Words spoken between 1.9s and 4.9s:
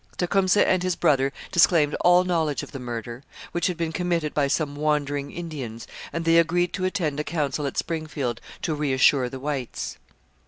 all knowledge of the murder, which had been committed by some